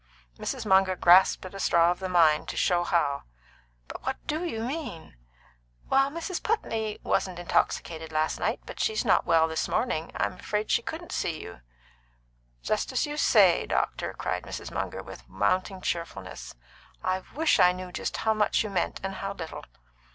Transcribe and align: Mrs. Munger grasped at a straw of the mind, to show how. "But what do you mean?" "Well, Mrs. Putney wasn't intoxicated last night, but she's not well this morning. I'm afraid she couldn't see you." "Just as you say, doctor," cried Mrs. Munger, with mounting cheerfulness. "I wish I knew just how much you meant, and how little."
Mrs. 0.39 0.65
Munger 0.65 0.95
grasped 0.95 1.45
at 1.45 1.53
a 1.53 1.59
straw 1.59 1.91
of 1.91 1.99
the 1.99 2.09
mind, 2.09 2.47
to 2.47 2.57
show 2.57 2.83
how. 2.83 3.21
"But 3.87 4.01
what 4.03 4.17
do 4.25 4.43
you 4.43 4.59
mean?" 4.63 5.15
"Well, 5.91 6.09
Mrs. 6.09 6.41
Putney 6.41 6.97
wasn't 7.03 7.37
intoxicated 7.37 8.11
last 8.11 8.39
night, 8.39 8.61
but 8.65 8.79
she's 8.79 9.05
not 9.05 9.27
well 9.27 9.47
this 9.47 9.67
morning. 9.69 10.11
I'm 10.15 10.33
afraid 10.33 10.71
she 10.71 10.81
couldn't 10.81 11.11
see 11.11 11.39
you." 11.43 11.61
"Just 12.63 12.91
as 12.91 13.05
you 13.05 13.15
say, 13.15 13.67
doctor," 13.67 14.13
cried 14.17 14.41
Mrs. 14.41 14.71
Munger, 14.71 15.03
with 15.03 15.29
mounting 15.29 15.81
cheerfulness. 15.81 16.55
"I 17.03 17.21
wish 17.35 17.59
I 17.59 17.71
knew 17.71 17.91
just 17.91 18.17
how 18.17 18.33
much 18.33 18.63
you 18.63 18.71
meant, 18.71 18.99
and 19.03 19.17
how 19.21 19.33
little." 19.33 19.65